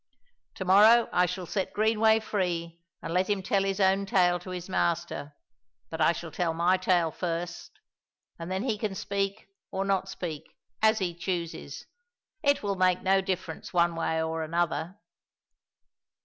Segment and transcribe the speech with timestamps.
[0.55, 4.49] To morrow I shall set Greenway free and let him tell his own tale to
[4.49, 5.35] his master.
[5.91, 7.69] But I shall tell my tale first,
[8.39, 11.85] and then he can speak or not speak, as he chooses;
[12.41, 14.97] it will make no difference one way or another."